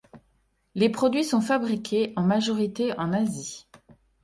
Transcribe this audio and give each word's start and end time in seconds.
Les 0.73 0.89
produits 0.89 1.23
sont 1.23 1.41
fabriqués 1.41 2.11
en 2.15 2.23
majorité 2.23 2.91
en 2.97 3.13
Asie. 3.13 3.67